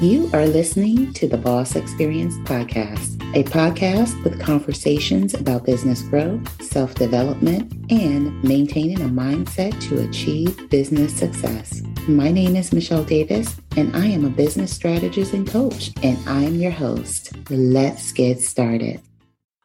[0.00, 6.40] You are listening to the Boss Experience Podcast, a podcast with conversations about business growth,
[6.62, 11.82] self development, and maintaining a mindset to achieve business success.
[12.08, 16.44] My name is Michelle Davis, and I am a business strategist and coach, and I
[16.44, 17.32] am your host.
[17.50, 19.02] Let's get started.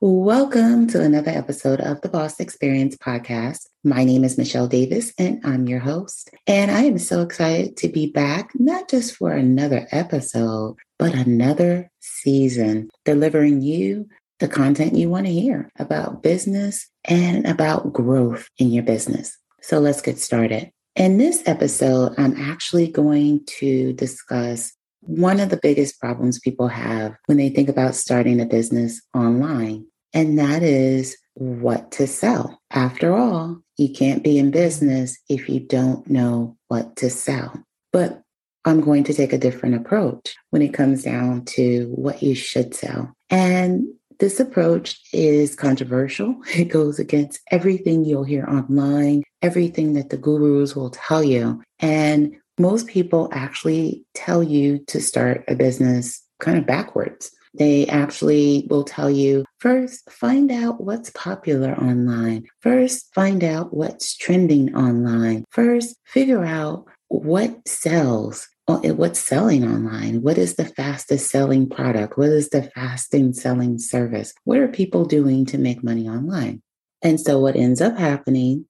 [0.01, 3.69] Welcome to another episode of the Boss Experience podcast.
[3.85, 6.31] My name is Michelle Davis and I'm your host.
[6.47, 11.91] And I am so excited to be back, not just for another episode, but another
[11.99, 14.09] season, delivering you
[14.39, 19.37] the content you want to hear about business and about growth in your business.
[19.61, 20.71] So let's get started.
[20.95, 27.15] In this episode, I'm actually going to discuss one of the biggest problems people have
[27.27, 32.59] when they think about starting a business online and that is what to sell.
[32.71, 37.61] After all, you can't be in business if you don't know what to sell.
[37.93, 38.21] But
[38.65, 42.73] I'm going to take a different approach when it comes down to what you should
[42.73, 43.13] sell.
[43.29, 43.85] And
[44.19, 46.35] this approach is controversial.
[46.55, 51.61] It goes against everything you'll hear online, everything that the gurus will tell you.
[51.79, 57.31] And most people actually tell you to start a business kind of backwards.
[57.57, 62.45] They actually will tell you first, find out what's popular online.
[62.61, 65.45] First, find out what's trending online.
[65.51, 72.17] First, figure out what sells uh, what's selling online what is the fastest selling product
[72.17, 76.61] what is the fastest selling service what are people doing to make money online
[77.03, 78.65] and so what ends up happening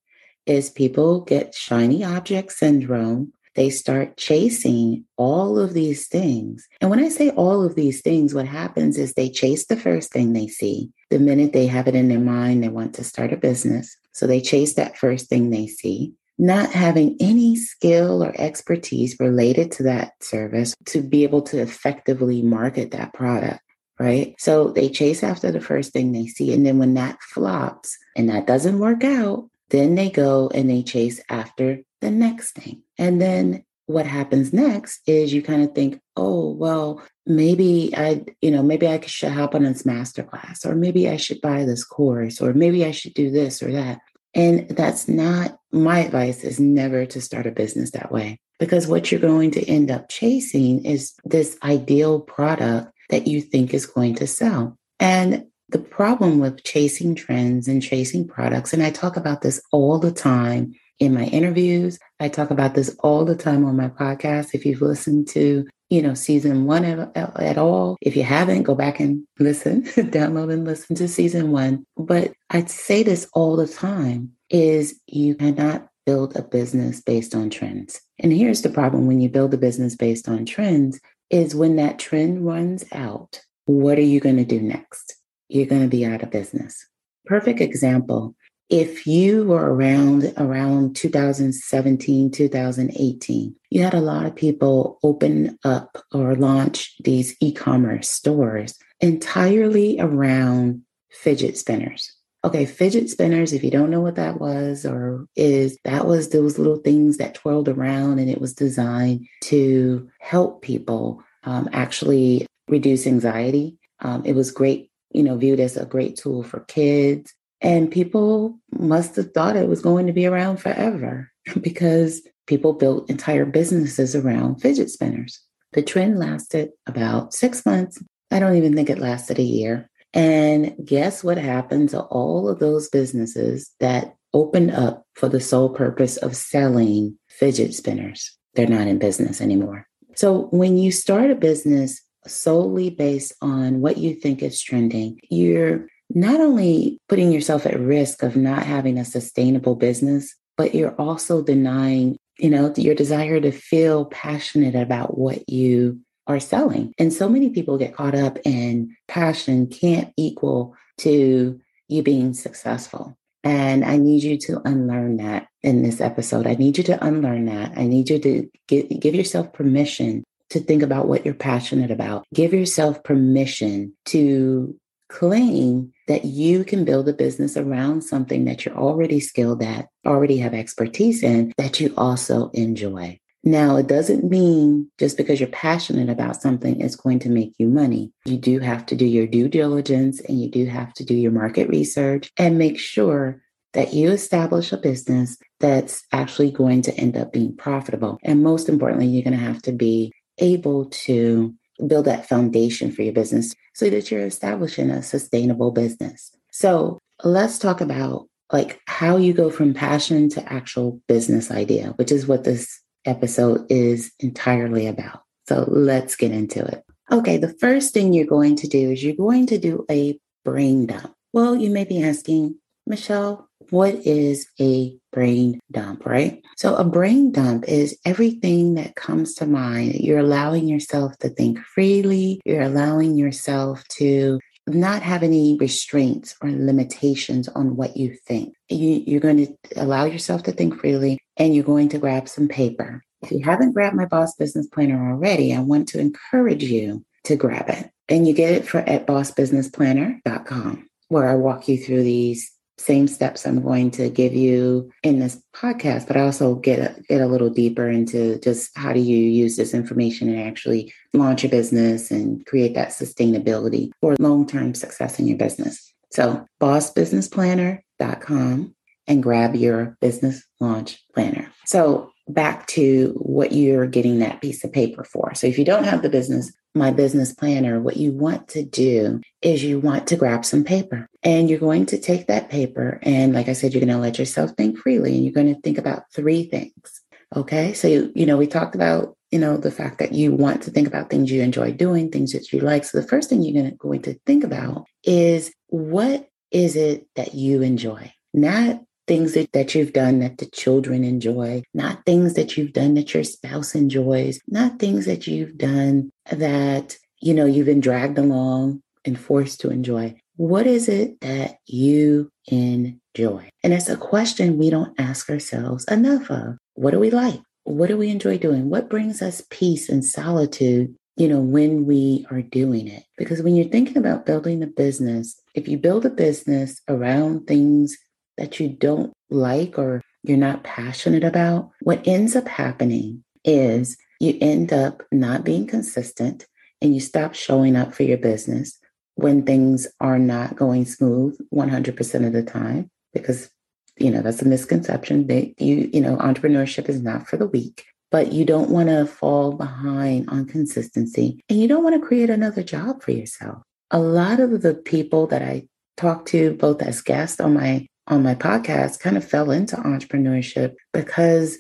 [0.45, 6.67] is people get shiny object syndrome they start chasing all of these things.
[6.81, 10.11] And when I say all of these things, what happens is they chase the first
[10.11, 10.91] thing they see.
[11.09, 13.97] The minute they have it in their mind, they want to start a business.
[14.11, 19.71] So they chase that first thing they see, not having any skill or expertise related
[19.73, 23.61] to that service to be able to effectively market that product
[23.97, 24.35] right?
[24.37, 26.53] So they chase after the first thing they see.
[26.53, 30.83] And then when that flops and that doesn't work out, then they go and they
[30.83, 32.83] chase after the next thing.
[32.97, 38.51] And then what happens next is you kind of think, oh, well, maybe I, you
[38.51, 42.41] know, maybe I should hop on this masterclass, or maybe I should buy this course,
[42.41, 43.99] or maybe I should do this or that.
[44.33, 49.11] And that's not my advice is never to start a business that way because what
[49.11, 54.15] you're going to end up chasing is this ideal product that you think is going
[54.15, 54.77] to sell.
[54.99, 59.99] And the problem with chasing trends and chasing products, and I talk about this all
[59.99, 61.99] the time in my interviews.
[62.19, 64.53] I talk about this all the time on my podcast.
[64.53, 68.99] If you've listened to, you know, season one at, all, if you haven't, go back
[68.99, 71.85] and listen, download and listen to season one.
[71.97, 77.49] But I say this all the time is you cannot build a business based on
[77.49, 77.99] trends.
[78.19, 81.99] And here's the problem when you build a business based on trends is when that
[81.99, 85.15] trend runs out, what are you going to do next?
[85.49, 86.87] You're going to be out of business.
[87.25, 88.35] Perfect example
[88.69, 95.97] if you were around around 2017 2018 you had a lot of people open up
[96.13, 100.81] or launch these e-commerce stores entirely around
[101.11, 102.11] fidget spinners.
[102.43, 106.57] Okay fidget spinners if you don't know what that was or is that was those
[106.57, 113.05] little things that twirled around and it was designed to help people um, actually reduce
[113.05, 113.77] anxiety.
[113.99, 118.59] Um, it was great you know viewed as a great tool for kids and people
[118.71, 124.15] must have thought it was going to be around forever because people built entire businesses
[124.15, 125.39] around fidget spinners.
[125.73, 128.01] The trend lasted about six months.
[128.31, 129.89] I don't even think it lasted a year.
[130.13, 135.69] And guess what happened to all of those businesses that opened up for the sole
[135.69, 138.37] purpose of selling fidget spinners?
[138.53, 139.87] They're not in business anymore.
[140.15, 145.87] So when you start a business solely based on what you think is trending, you're
[146.09, 151.41] not only putting yourself at risk of not having a sustainable business, but you're also
[151.41, 156.93] denying, you know, your desire to feel passionate about what you are selling.
[156.97, 163.17] And so many people get caught up in passion can't equal to you being successful.
[163.43, 166.47] And I need you to unlearn that in this episode.
[166.47, 167.73] I need you to unlearn that.
[167.77, 172.25] I need you to give, give yourself permission to think about what you're passionate about.
[172.33, 174.75] Give yourself permission to
[175.09, 180.37] claim that you can build a business around something that you're already skilled at, already
[180.37, 183.19] have expertise in, that you also enjoy.
[183.43, 187.67] Now, it doesn't mean just because you're passionate about something, it's going to make you
[187.67, 188.11] money.
[188.25, 191.31] You do have to do your due diligence and you do have to do your
[191.31, 193.43] market research and make sure
[193.73, 198.17] that you establish a business that's actually going to end up being profitable.
[198.23, 201.53] And most importantly, you're going to have to be able to
[201.87, 206.31] build that foundation for your business so that you're establishing a sustainable business.
[206.51, 212.11] So let's talk about like how you go from passion to actual business idea, which
[212.11, 215.21] is what this episode is entirely about.
[215.47, 216.83] So let's get into it.
[217.11, 220.87] Okay, the first thing you're going to do is you're going to do a brain
[220.87, 221.13] dump.
[221.33, 222.55] Well, you may be asking,
[222.87, 226.41] Michelle, what is a brain dump, right?
[226.57, 229.95] So, a brain dump is everything that comes to mind.
[229.95, 236.49] You're allowing yourself to think freely, you're allowing yourself to not have any restraints or
[236.49, 238.55] limitations on what you think.
[238.69, 242.47] You, are going to allow yourself to think freely and you're going to grab some
[242.47, 243.03] paper.
[243.21, 247.35] If you haven't grabbed my Boss Business Planner already, I want to encourage you to
[247.35, 247.89] grab it.
[248.07, 253.45] And you get it for at bossbusinessplanner.com, where I walk you through these same steps
[253.45, 257.27] I'm going to give you in this podcast, but I also get a, get a
[257.27, 262.11] little deeper into just how do you use this information and actually launch a business
[262.11, 265.93] and create that sustainability for long-term success in your business.
[266.11, 268.75] So bossbusinessplanner.com
[269.07, 271.51] and grab your business launch planner.
[271.65, 275.33] So back to what you're getting that piece of paper for.
[275.35, 279.21] So if you don't have the business, my business planner, what you want to do
[279.41, 282.99] is you want to grab some paper and you're going to take that paper.
[283.03, 285.61] And like I said, you're going to let yourself think freely and you're going to
[285.61, 287.01] think about three things.
[287.35, 287.73] Okay.
[287.73, 290.71] So, you, you know, we talked about, you know, the fact that you want to
[290.71, 292.85] think about things you enjoy doing, things that you like.
[292.85, 297.07] So the first thing you're going to, going to think about is what is it
[297.15, 298.13] that you enjoy?
[298.33, 302.95] Not things that, that you've done that the children enjoy, not things that you've done
[302.95, 308.17] that your spouse enjoys, not things that you've done that, you know, you've been dragged
[308.17, 310.15] along and forced to enjoy.
[310.37, 313.49] What is it that you enjoy?
[313.63, 316.57] And it's a question we don't ask ourselves enough of.
[316.73, 317.41] What do we like?
[317.63, 318.69] What do we enjoy doing?
[318.69, 323.03] What brings us peace and solitude, you know, when we are doing it?
[323.17, 327.97] Because when you're thinking about building a business, if you build a business around things
[328.37, 334.37] that you don't like or you're not passionate about, what ends up happening is you
[334.41, 336.45] end up not being consistent
[336.81, 338.77] and you stop showing up for your business
[339.15, 343.49] when things are not going smooth 100% of the time because
[343.97, 347.85] you know that's a misconception that you you know entrepreneurship is not for the weak
[348.11, 352.29] but you don't want to fall behind on consistency and you don't want to create
[352.29, 353.61] another job for yourself.
[353.91, 355.67] A lot of the people that i
[355.97, 360.75] talk to both as guests on my on my podcast kind of fell into entrepreneurship
[360.93, 361.57] because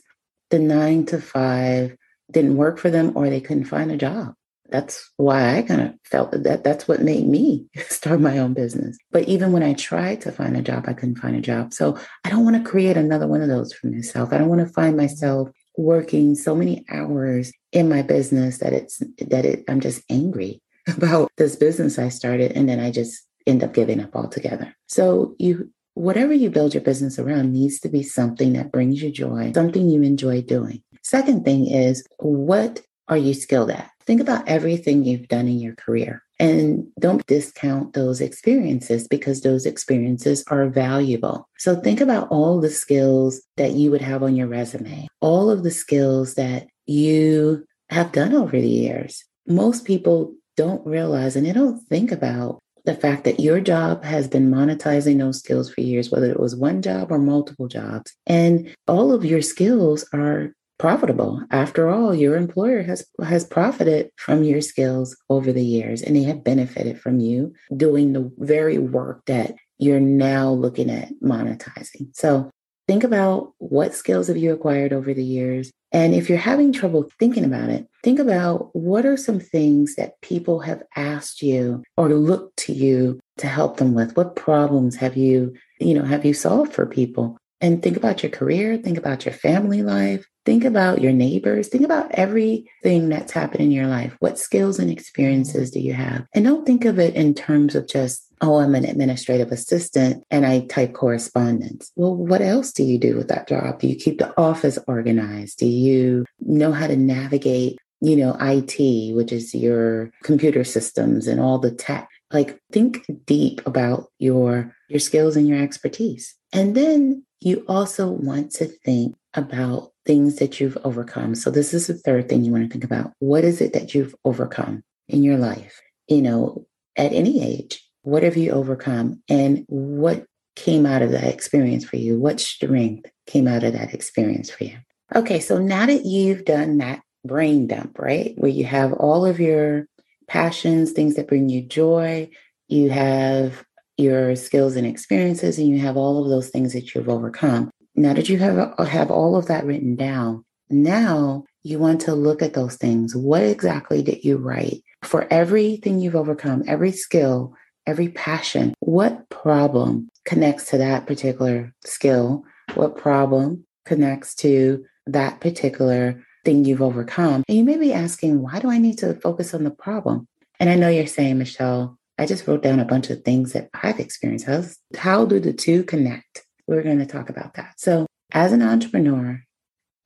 [0.51, 1.95] the nine to five
[2.31, 4.33] didn't work for them or they couldn't find a job.
[4.69, 8.97] That's why I kind of felt that that's what made me start my own business.
[9.11, 11.73] But even when I tried to find a job, I couldn't find a job.
[11.73, 14.33] So I don't want to create another one of those for myself.
[14.33, 18.99] I don't want to find myself working so many hours in my business that it's
[19.19, 23.63] that it I'm just angry about this business I started and then I just end
[23.63, 24.75] up giving up altogether.
[24.87, 29.11] So you whatever you build your business around needs to be something that brings you
[29.11, 30.83] joy, something you enjoy doing.
[31.01, 33.89] Second thing is, what are you skilled at?
[34.05, 39.65] Think about everything you've done in your career and don't discount those experiences because those
[39.65, 41.47] experiences are valuable.
[41.57, 45.63] So think about all the skills that you would have on your resume, all of
[45.63, 49.23] the skills that you have done over the years.
[49.47, 54.27] Most people don't realize and they don't think about the fact that your job has
[54.27, 58.13] been monetizing those skills for years, whether it was one job or multiple jobs.
[58.27, 61.41] And all of your skills are profitable.
[61.51, 66.23] After all, your employer has has profited from your skills over the years and they
[66.23, 72.15] have benefited from you doing the very work that you're now looking at monetizing.
[72.15, 72.49] So
[72.87, 77.09] think about what skills have you acquired over the years and if you're having trouble
[77.19, 82.09] thinking about it, think about what are some things that people have asked you or
[82.09, 84.17] looked to you to help them with?
[84.17, 87.37] What problems have you, you know, have you solved for people?
[87.61, 91.85] And think about your career, think about your family life, think about your neighbors, think
[91.85, 94.17] about everything that's happened in your life.
[94.19, 96.25] What skills and experiences do you have?
[96.33, 100.45] And don't think of it in terms of just oh, I'm an administrative assistant and
[100.45, 101.91] I type correspondence.
[101.95, 103.79] Well, what else do you do with that job?
[103.79, 105.59] Do you keep the office organized?
[105.59, 111.39] Do you know how to navigate, you know, IT, which is your computer systems and
[111.39, 112.09] all the tech?
[112.31, 116.35] Like think deep about your your skills and your expertise.
[116.51, 121.35] And then you also want to think about things that you've overcome.
[121.35, 123.11] So this is the third thing you want to think about.
[123.19, 125.81] What is it that you've overcome in your life?
[126.07, 126.65] You know,
[126.97, 129.21] at any age what have you overcome?
[129.29, 132.19] And what came out of that experience for you?
[132.19, 134.77] What strength came out of that experience for you?
[135.13, 138.33] Okay, so now that you've done that brain dump, right?
[138.37, 139.87] Where you have all of your
[140.27, 142.29] passions, things that bring you joy,
[142.67, 143.63] you have
[143.97, 147.69] your skills and experiences, and you have all of those things that you've overcome.
[147.95, 152.41] Now that you have, have all of that written down, now you want to look
[152.41, 153.15] at those things.
[153.15, 154.83] What exactly did you write?
[155.03, 157.55] For everything you've overcome, every skill,
[157.87, 162.43] every passion, what problem connects to that particular skill?
[162.73, 167.43] What problem connects to that particular thing you've overcome?
[167.47, 170.27] And you may be asking, why do I need to focus on the problem?
[170.59, 173.69] And I know you're saying, Michelle, I just wrote down a bunch of things that
[173.83, 174.45] I've experienced.
[174.45, 176.45] How's, how do the two connect?
[176.67, 177.73] We're going to talk about that.
[177.77, 179.43] So, as an entrepreneur,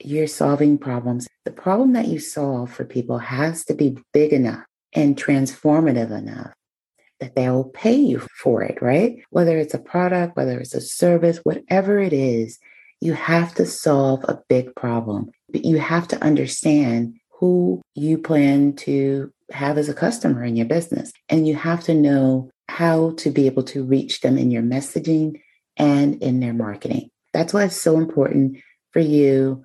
[0.03, 1.27] you're solving problems.
[1.45, 6.53] The problem that you solve for people has to be big enough and transformative enough
[7.19, 9.17] that they will pay you for it, right?
[9.29, 12.59] Whether it's a product, whether it's a service, whatever it is,
[13.01, 15.31] you have to solve a big problem.
[15.49, 20.65] But you have to understand who you plan to have as a customer in your
[20.65, 21.11] business.
[21.29, 25.41] And you have to know how to be able to reach them in your messaging
[25.77, 27.09] and in their marketing.
[27.33, 28.57] That's why it's so important
[28.91, 29.63] for you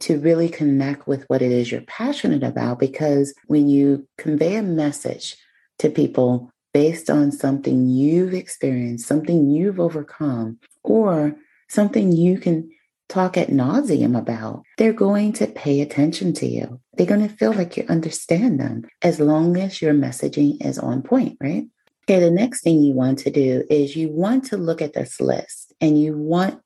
[0.00, 2.78] to really connect with what it is you're passionate about.
[2.78, 5.36] Because when you convey a message
[5.78, 11.36] to people based on something you've experienced, something you've overcome, or
[11.68, 12.70] something you can
[13.08, 16.80] talk at nauseum about, they're going to pay attention to you.
[16.94, 21.02] They're going to feel like you understand them as long as your messaging is on
[21.02, 21.66] point, right?
[22.04, 25.20] Okay, the next thing you want to do is you want to look at this
[25.20, 26.60] list and you want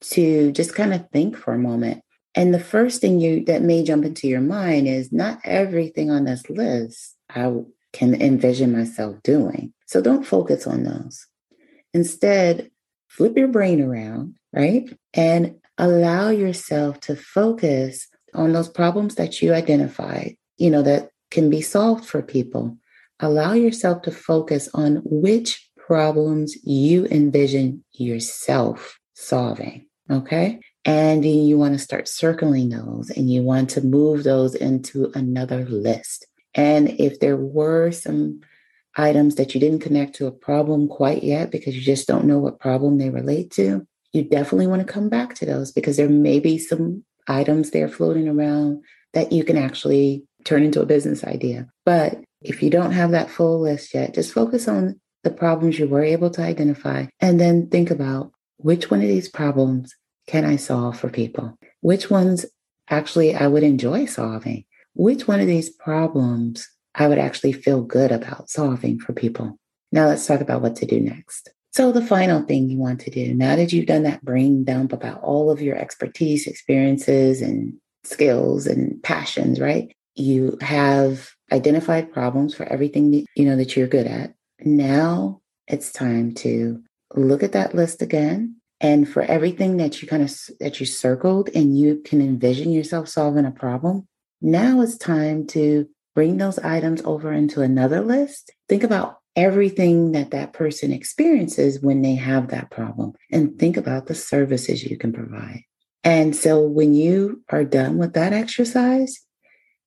[0.00, 2.02] to just kind of think for a moment.
[2.34, 6.24] And the first thing you that may jump into your mind is not everything on
[6.24, 7.52] this list I
[7.92, 9.72] can envision myself doing.
[9.86, 11.26] So don't focus on those.
[11.94, 12.70] Instead,
[13.08, 14.88] flip your brain around, right?
[15.12, 21.50] And allow yourself to focus on those problems that you identified, you know, that can
[21.50, 22.76] be solved for people.
[23.20, 29.86] Allow yourself to focus on which problems you envision yourself solving.
[30.10, 30.60] Okay.
[30.84, 35.64] And you want to start circling those and you want to move those into another
[35.66, 36.26] list.
[36.54, 38.40] And if there were some
[38.96, 42.38] items that you didn't connect to a problem quite yet because you just don't know
[42.38, 46.08] what problem they relate to, you definitely want to come back to those because there
[46.08, 48.82] may be some items there floating around
[49.14, 51.68] that you can actually turn into a business idea.
[51.84, 55.86] But if you don't have that full list yet, just focus on the problems you
[55.86, 59.94] were able to identify and then think about which one of these problems
[60.26, 61.56] can I solve for people?
[61.80, 62.46] Which ones
[62.88, 64.64] actually I would enjoy solving?
[64.94, 69.58] Which one of these problems I would actually feel good about solving for people?
[69.90, 71.50] Now let's talk about what to do next.
[71.72, 74.92] So, the final thing you want to do now that you've done that brain dump
[74.92, 79.90] about all of your expertise, experiences, and skills and passions, right?
[80.14, 84.34] You have identified problems for everything that you know that you're good at.
[84.60, 86.82] Now it's time to
[87.14, 88.56] look at that list again.
[88.80, 93.08] And for everything that you kind of that you circled and you can envision yourself
[93.08, 94.06] solving a problem,
[94.42, 98.50] now it's time to bring those items over into another list.
[98.68, 104.06] Think about everything that that person experiences when they have that problem and think about
[104.06, 105.62] the services you can provide.
[106.04, 109.20] And so when you are done with that exercise,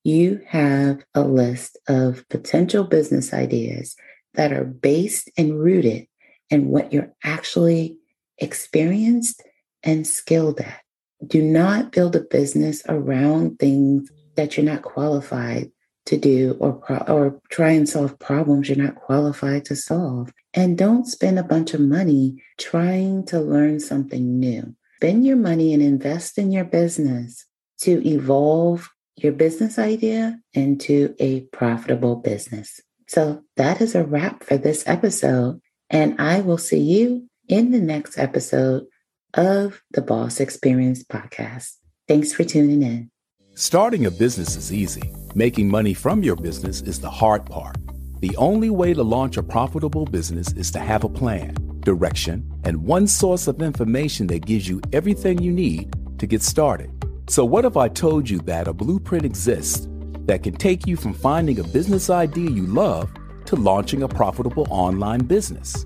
[0.04, 3.96] you have a list of potential business ideas
[4.34, 6.08] that are based and rooted
[6.50, 7.98] in what you're actually
[8.38, 9.44] experienced
[9.84, 10.82] and skilled at.
[11.26, 15.72] Do not build a business around things that you're not qualified
[16.06, 20.32] to do or pro- or try and solve problems you're not qualified to solve.
[20.54, 24.76] And don't spend a bunch of money trying to learn something new.
[24.98, 27.46] Spend your money and invest in your business
[27.82, 32.80] to evolve your business idea into a profitable business.
[33.08, 35.62] So that is a wrap for this episode.
[35.90, 38.86] And I will see you in the next episode
[39.34, 41.74] of the Boss Experience podcast.
[42.08, 43.12] Thanks for tuning in.
[43.58, 45.14] Starting a business is easy.
[45.34, 47.78] Making money from your business is the hard part.
[48.20, 52.84] The only way to launch a profitable business is to have a plan, direction, and
[52.84, 56.92] one source of information that gives you everything you need to get started.
[57.30, 59.88] So, what if I told you that a blueprint exists
[60.26, 63.10] that can take you from finding a business idea you love
[63.46, 65.86] to launching a profitable online business?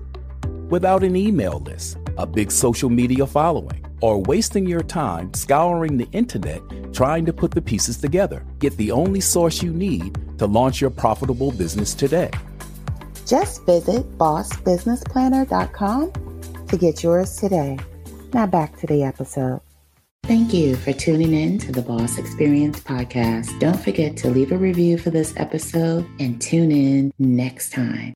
[0.69, 6.07] Without an email list, a big social media following, or wasting your time scouring the
[6.11, 6.61] internet
[6.93, 8.45] trying to put the pieces together.
[8.59, 12.31] Get the only source you need to launch your profitable business today.
[13.25, 16.13] Just visit bossbusinessplanner.com
[16.67, 17.77] to get yours today.
[18.33, 19.61] Now back to the episode.
[20.23, 23.59] Thank you for tuning in to the Boss Experience podcast.
[23.59, 28.13] Don't forget to leave a review for this episode and tune in next time.